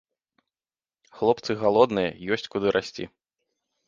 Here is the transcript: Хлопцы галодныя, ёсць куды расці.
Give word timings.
Хлопцы 1.19 1.51
галодныя, 1.63 2.09
ёсць 2.37 2.49
куды 2.57 2.67
расці. 2.77 3.05